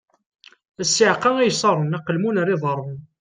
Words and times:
A 0.81 0.83
ssiεqa 0.87 1.29
ay 1.37 1.49
iṣaṛen: 1.51 1.97
aqelmun 1.97 2.39
ar 2.41 2.49
iḍaṛṛen! 2.55 2.99